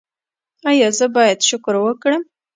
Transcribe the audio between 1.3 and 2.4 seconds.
شکر وکړم؟